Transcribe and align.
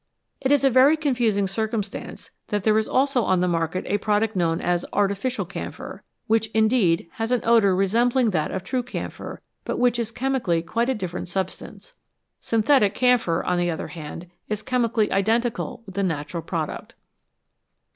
It 0.41 0.51
is 0.51 0.63
a 0.63 0.71
very 0.71 0.97
confusing 0.97 1.45
circumstance 1.45 2.31
that 2.47 2.63
there 2.63 2.75
is 2.79 2.87
also 2.87 3.23
on 3.23 3.39
the 3.39 3.47
market 3.47 3.85
a 3.85 3.99
product 3.99 4.35
known 4.35 4.59
as" 4.59 4.83
artificial 4.93 5.45
camphor," 5.45 6.01
which, 6.25 6.47
indeed, 6.55 7.07
has 7.19 7.31
an 7.31 7.41
odour 7.43 7.75
resembling 7.75 8.31
that 8.31 8.49
of 8.49 8.63
true 8.63 8.81
camphor, 8.81 9.41
but 9.63 9.77
which 9.77 9.99
is 9.99 10.09
chemically 10.09 10.63
quite 10.63 10.89
a 10.89 10.95
different 10.95 11.29
sub 11.29 11.51
stance. 11.51 11.93
Synthetic 12.39 12.95
camphor, 12.95 13.43
on 13.43 13.59
the 13.59 13.69
other 13.69 13.89
hand, 13.89 14.25
is 14.49 14.63
chemi 14.63 14.91
cally 14.91 15.11
identical 15.11 15.83
with 15.85 15.93
the 15.93 16.01
natural 16.01 16.41
product. 16.41 16.95